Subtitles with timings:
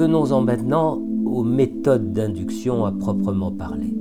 [0.00, 0.94] Venons-en maintenant
[1.26, 3.92] aux méthodes d'induction à proprement parler.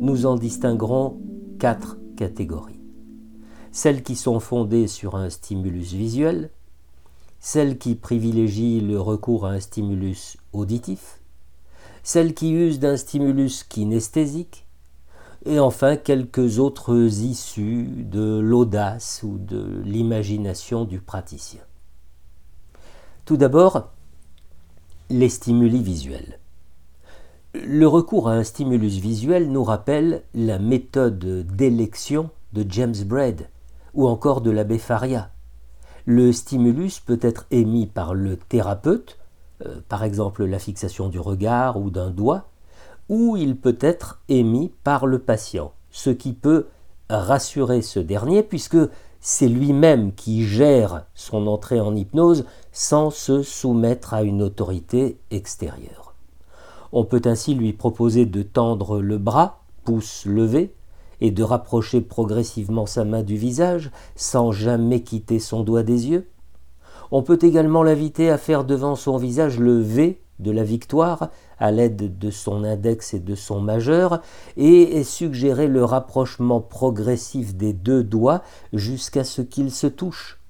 [0.00, 1.18] Nous en distinguerons
[1.58, 2.82] quatre catégories.
[3.72, 6.50] Celles qui sont fondées sur un stimulus visuel,
[7.38, 11.22] celles qui privilégient le recours à un stimulus auditif,
[12.02, 14.66] celles qui usent d'un stimulus kinesthésique,
[15.46, 21.62] et enfin quelques autres issues de l'audace ou de l'imagination du praticien.
[23.24, 23.88] Tout d'abord,
[25.10, 26.38] les stimuli visuels.
[27.54, 33.48] Le recours à un stimulus visuel nous rappelle la méthode d'élection de James Braid
[33.94, 35.30] ou encore de l'abbé Faria.
[36.04, 39.18] Le stimulus peut être émis par le thérapeute,
[39.66, 42.48] euh, par exemple la fixation du regard ou d'un doigt,
[43.08, 46.66] ou il peut être émis par le patient, ce qui peut
[47.08, 48.76] rassurer ce dernier puisque
[49.20, 56.14] c'est lui-même qui gère son entrée en hypnose sans se soumettre à une autorité extérieure.
[56.92, 60.74] On peut ainsi lui proposer de tendre le bras, pouce levé,
[61.20, 66.28] et de rapprocher progressivement sa main du visage sans jamais quitter son doigt des yeux.
[67.10, 71.70] On peut également l'inviter à faire devant son visage le V de la victoire à
[71.70, 74.22] l'aide de son index et de son majeur
[74.56, 80.40] et suggérer le rapprochement progressif des deux doigts jusqu'à ce qu'ils se touchent.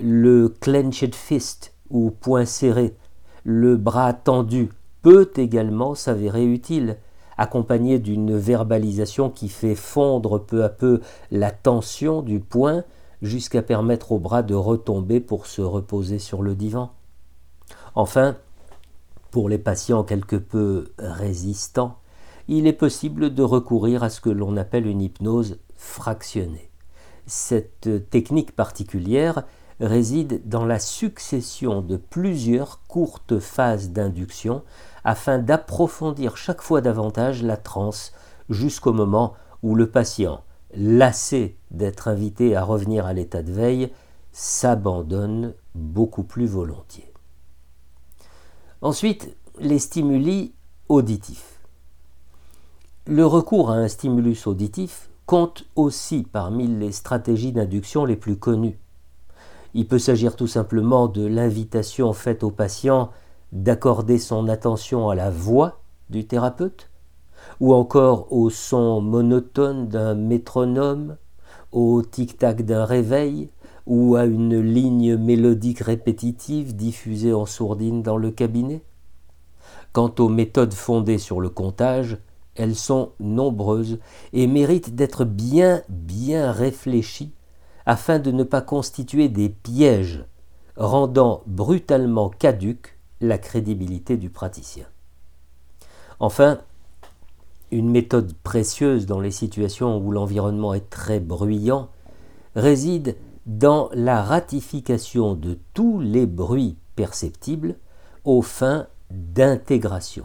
[0.00, 2.96] Le clenched fist ou poing serré,
[3.44, 4.70] le bras tendu
[5.02, 6.96] peut également s'avérer utile,
[7.36, 11.00] accompagné d'une verbalisation qui fait fondre peu à peu
[11.30, 12.84] la tension du poing
[13.22, 16.90] jusqu'à permettre au bras de retomber pour se reposer sur le divan.
[17.94, 18.36] Enfin,
[19.34, 21.98] pour les patients quelque peu résistants,
[22.46, 26.70] il est possible de recourir à ce que l'on appelle une hypnose fractionnée.
[27.26, 29.42] Cette technique particulière
[29.80, 34.62] réside dans la succession de plusieurs courtes phases d'induction
[35.02, 38.12] afin d'approfondir chaque fois davantage la transe
[38.50, 39.32] jusqu'au moment
[39.64, 40.44] où le patient,
[40.76, 43.90] lassé d'être invité à revenir à l'état de veille,
[44.30, 47.13] s'abandonne beaucoup plus volontiers.
[48.82, 50.52] Ensuite, les stimuli
[50.88, 51.60] auditifs.
[53.06, 58.78] Le recours à un stimulus auditif compte aussi parmi les stratégies d'induction les plus connues.
[59.74, 63.10] Il peut s'agir tout simplement de l'invitation faite au patient
[63.52, 65.80] d'accorder son attention à la voix
[66.10, 66.90] du thérapeute,
[67.60, 71.16] ou encore au son monotone d'un métronome,
[71.72, 73.50] au tic-tac d'un réveil,
[73.86, 78.82] ou à une ligne mélodique répétitive diffusée en sourdine dans le cabinet?
[79.92, 82.18] Quant aux méthodes fondées sur le comptage,
[82.54, 83.98] elles sont nombreuses
[84.32, 87.32] et méritent d'être bien bien réfléchies
[87.86, 90.24] afin de ne pas constituer des pièges
[90.76, 94.86] rendant brutalement caduque la crédibilité du praticien.
[96.20, 96.60] Enfin,
[97.70, 101.88] une méthode précieuse dans les situations où l'environnement est très bruyant
[102.54, 103.16] réside
[103.46, 107.76] dans la ratification de tous les bruits perceptibles
[108.24, 110.24] aux fins d'intégration.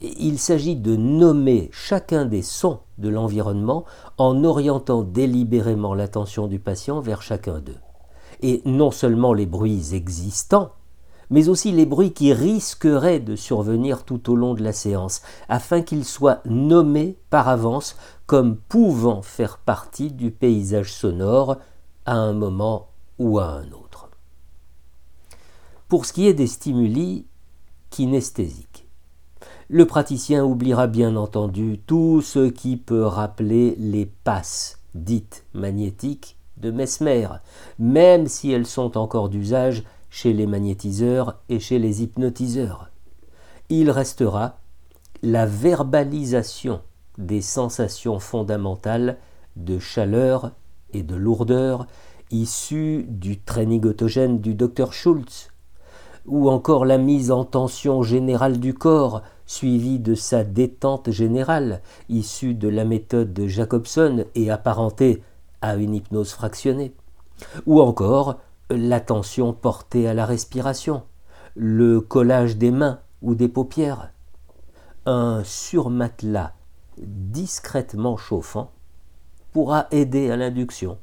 [0.00, 3.84] Il s'agit de nommer chacun des sons de l'environnement
[4.16, 7.76] en orientant délibérément l'attention du patient vers chacun d'eux.
[8.40, 10.72] Et non seulement les bruits existants,
[11.28, 15.82] mais aussi les bruits qui risqueraient de survenir tout au long de la séance, afin
[15.82, 17.94] qu'ils soient nommés par avance
[18.26, 21.58] comme pouvant faire partie du paysage sonore
[22.06, 22.88] à un moment
[23.18, 24.08] ou à un autre.
[25.88, 27.26] Pour ce qui est des stimuli
[27.90, 28.86] kinesthésique,
[29.68, 36.70] le praticien oubliera bien entendu tout ce qui peut rappeler les passes dites magnétiques de
[36.70, 37.28] Mesmer,
[37.78, 42.90] même si elles sont encore d'usage chez les magnétiseurs et chez les hypnotiseurs.
[43.68, 44.58] Il restera
[45.22, 46.80] la verbalisation
[47.18, 49.18] des sensations fondamentales
[49.56, 50.52] de chaleur
[50.92, 51.86] et de lourdeur
[52.30, 55.50] issues du training autogène du docteur Schultz,
[56.26, 62.54] ou encore la mise en tension générale du corps, suivie de sa détente générale, issue
[62.54, 65.22] de la méthode de Jacobson et apparentée
[65.60, 66.94] à une hypnose fractionnée,
[67.66, 68.38] ou encore
[68.70, 71.02] l'attention portée à la respiration,
[71.56, 74.12] le collage des mains ou des paupières,
[75.06, 76.52] un surmatelas
[76.98, 78.70] discrètement chauffant
[79.52, 80.98] pourra aider à l'induction,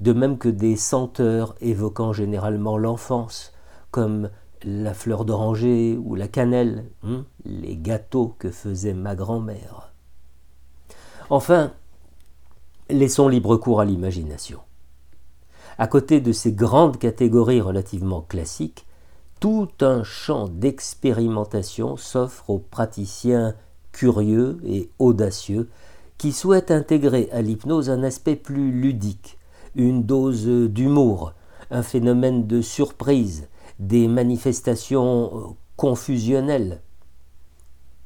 [0.00, 3.52] de même que des senteurs évoquant généralement l'enfance,
[3.90, 4.30] comme
[4.64, 9.92] la fleur d'oranger ou la cannelle, hein, les gâteaux que faisait ma grand-mère.
[11.30, 11.72] Enfin,
[12.88, 14.60] laissons libre cours à l'imagination.
[15.78, 18.86] À côté de ces grandes catégories relativement classiques,
[19.40, 23.54] tout un champ d'expérimentation s'offre aux praticiens
[23.90, 25.68] curieux et audacieux
[26.22, 29.40] qui souhaitent intégrer à l'hypnose un aspect plus ludique,
[29.74, 31.32] une dose d'humour,
[31.72, 33.48] un phénomène de surprise,
[33.80, 36.80] des manifestations confusionnelles.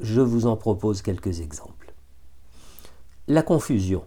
[0.00, 1.92] Je vous en propose quelques exemples.
[3.28, 4.06] La confusion,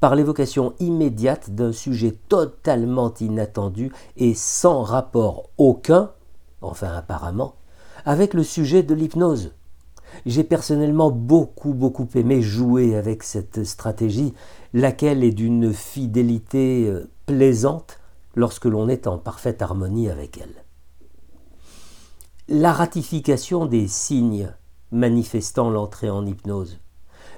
[0.00, 6.10] par l'évocation immédiate d'un sujet totalement inattendu et sans rapport aucun,
[6.62, 7.56] enfin apparemment,
[8.06, 9.52] avec le sujet de l'hypnose.
[10.24, 14.34] J'ai personnellement beaucoup beaucoup aimé jouer avec cette stratégie,
[14.72, 17.98] laquelle est d'une fidélité euh, plaisante
[18.34, 20.64] lorsque l'on est en parfaite harmonie avec elle.
[22.48, 24.52] La ratification des signes
[24.92, 26.78] manifestant l'entrée en hypnose,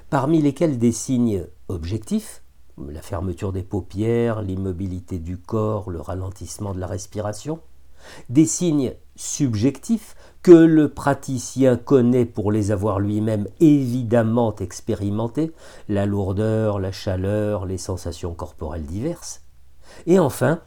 [0.09, 2.43] parmi lesquels des signes objectifs,
[2.77, 7.59] la fermeture des paupières, l'immobilité du corps, le ralentissement de la respiration,
[8.29, 15.51] des signes subjectifs que le praticien connaît pour les avoir lui-même évidemment expérimentés,
[15.89, 19.41] la lourdeur, la chaleur, les sensations corporelles diverses,
[20.07, 20.61] et enfin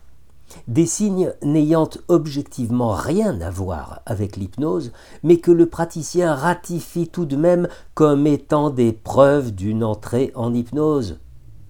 [0.68, 7.24] des signes n'ayant objectivement rien à voir avec l'hypnose, mais que le praticien ratifie tout
[7.24, 11.20] de même comme étant des preuves d'une entrée en hypnose.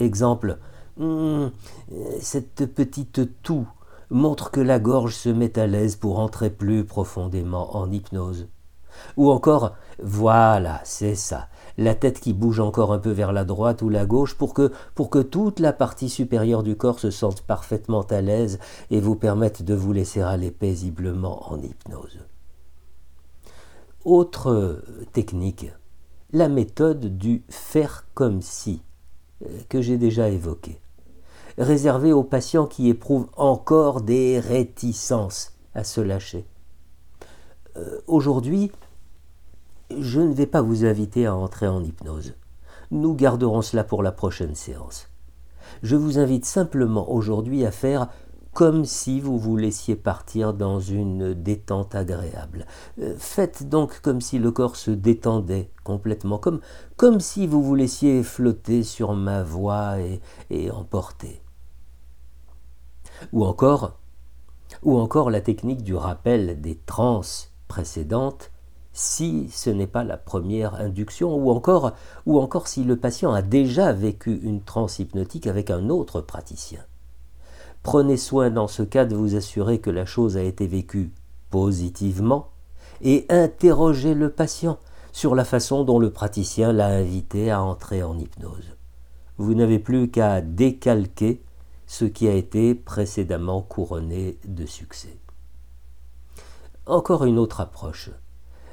[0.00, 0.58] Exemple,
[0.96, 1.46] hmm,
[2.20, 3.68] cette petite toux
[4.12, 8.48] montre que la gorge se met à l'aise pour entrer plus profondément en hypnose.
[9.16, 11.48] Ou encore, voilà, c'est ça,
[11.78, 14.70] la tête qui bouge encore un peu vers la droite ou la gauche pour que,
[14.94, 18.58] pour que toute la partie supérieure du corps se sente parfaitement à l'aise
[18.90, 22.18] et vous permette de vous laisser aller paisiblement en hypnose.
[24.04, 25.72] Autre technique,
[26.32, 28.82] la méthode du faire comme si,
[29.44, 30.80] euh, que j'ai déjà évoquée
[31.58, 36.46] réservé aux patients qui éprouvent encore des réticences à se lâcher.
[37.76, 38.70] Euh, aujourd'hui,
[39.98, 42.34] je ne vais pas vous inviter à entrer en hypnose.
[42.90, 45.08] Nous garderons cela pour la prochaine séance.
[45.82, 48.08] Je vous invite simplement aujourd'hui à faire
[48.52, 52.66] comme si vous vous laissiez partir dans une détente agréable.
[53.00, 58.22] Euh, faites donc comme si le corps se détendait complètement, comme, si vous vous laissiez
[58.22, 60.20] flotter sur ma voix et,
[60.50, 61.42] et emporter.
[63.32, 63.98] Ou encore,
[64.82, 68.50] ou encore la technique du rappel des transes précédentes
[68.92, 71.92] si ce n'est pas la première induction, ou encore,
[72.26, 76.84] ou encore si le patient a déjà vécu une transe hypnotique avec un autre praticien.
[77.82, 81.12] Prenez soin dans ce cas de vous assurer que la chose a été vécue
[81.50, 82.48] positivement
[83.00, 84.78] et interrogez le patient
[85.12, 88.76] sur la façon dont le praticien l'a invité à entrer en hypnose.
[89.36, 91.42] Vous n'avez plus qu'à décalquer
[91.86, 95.18] ce qui a été précédemment couronné de succès.
[96.86, 98.10] Encore une autre approche.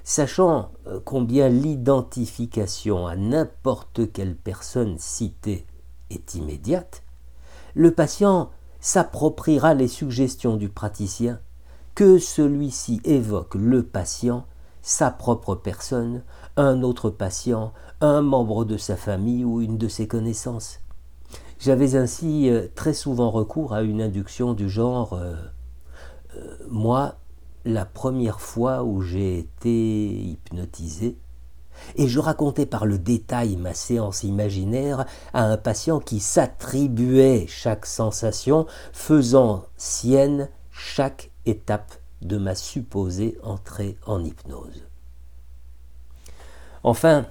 [0.04, 5.68] Sachant euh, combien l'identification à n'importe quelle personne citée
[6.10, 7.04] est immédiate,
[7.76, 11.40] le patient s'appropriera les suggestions du praticien,
[11.96, 14.46] que celui-ci évoque le patient,
[14.82, 16.24] sa propre personne,
[16.56, 20.80] un autre patient, un membre de sa famille ou une de ses connaissances.
[21.60, 25.36] J'avais ainsi euh, très souvent recours à une induction du genre euh,
[26.38, 27.16] euh, Moi,
[27.66, 31.18] la première fois où j'ai été hypnotisé,
[31.96, 37.86] et je racontais par le détail ma séance imaginaire à un patient qui s'attribuait chaque
[37.86, 44.86] sensation, faisant sienne chaque étape de ma supposée entrée en hypnose.
[46.84, 47.26] Enfin,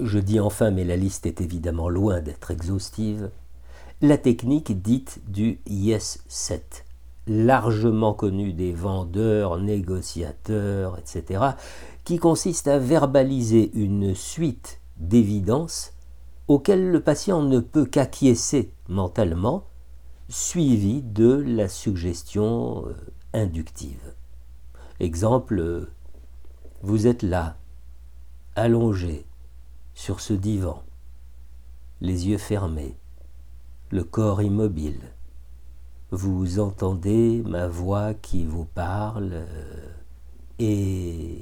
[0.00, 3.30] je dis enfin, mais la liste est évidemment loin d'être exhaustive,
[4.00, 6.84] la technique dite du yes set,
[7.26, 11.40] largement connue des vendeurs, négociateurs, etc.,
[12.04, 15.92] qui consiste à verbaliser une suite d'évidences
[16.48, 19.64] auxquelles le patient ne peut qu'acquiescer mentalement,
[20.28, 22.94] suivi de la suggestion euh,
[23.32, 24.14] inductive.
[25.00, 25.90] Exemple, euh,
[26.82, 27.56] vous êtes là,
[28.56, 29.26] allongé,
[29.94, 30.82] sur ce divan,
[32.00, 32.96] les yeux fermés,
[33.90, 35.00] le corps immobile.
[36.10, 39.92] Vous entendez ma voix qui vous parle euh,
[40.58, 41.33] et,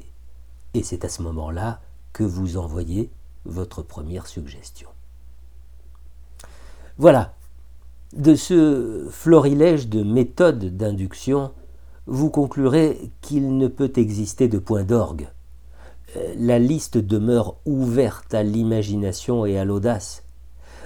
[0.74, 1.80] et c'est à ce moment-là
[2.12, 3.10] que vous envoyez
[3.44, 4.88] votre première suggestion.
[6.98, 7.34] Voilà,
[8.14, 11.52] de ce florilège de méthodes d'induction,
[12.06, 15.28] vous conclurez qu'il ne peut exister de point d'orgue
[16.36, 20.24] la liste demeure ouverte à l'imagination et à l'audace.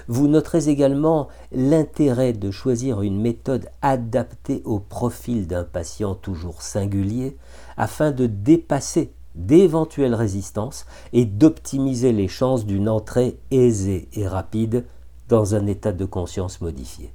[0.08, 7.36] Vous noterez également l'intérêt de choisir une méthode adaptée au profil d'un patient toujours singulier
[7.76, 14.84] afin de dépasser d'éventuelles résistances et d'optimiser les chances d'une entrée aisée et rapide
[15.28, 17.12] dans un état de conscience modifié.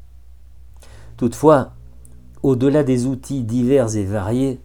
[1.18, 1.74] Toutefois,
[2.44, 4.60] au-delà des outils divers et variés,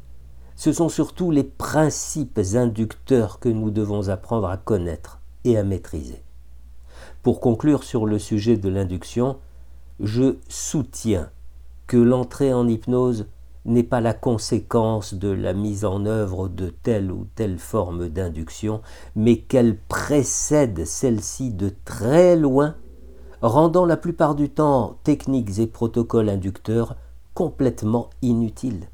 [0.55, 6.23] ce sont surtout les principes inducteurs que nous devons apprendre à connaître et à maîtriser.
[7.23, 9.37] Pour conclure sur le sujet de l'induction,
[10.01, 11.31] je soutiens
[11.87, 13.27] que l'entrée en hypnose
[13.67, 18.81] n'est pas la conséquence de la mise en œuvre de telle ou telle forme d'induction,
[19.15, 22.77] mais qu'elle précède celle-ci de très loin,
[23.43, 26.97] rendant la plupart du temps techniques et protocoles inducteurs
[27.35, 28.89] complètement inutiles.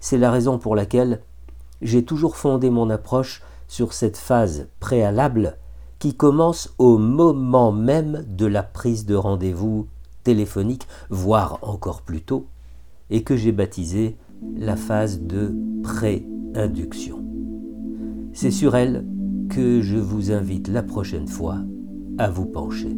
[0.00, 1.20] C'est la raison pour laquelle
[1.82, 5.58] j'ai toujours fondé mon approche sur cette phase préalable
[5.98, 9.88] qui commence au moment même de la prise de rendez-vous
[10.22, 12.46] téléphonique, voire encore plus tôt,
[13.10, 14.16] et que j'ai baptisé
[14.56, 17.24] la phase de pré-induction.
[18.32, 19.06] C'est sur elle
[19.48, 21.58] que je vous invite la prochaine fois
[22.18, 22.94] à vous pencher.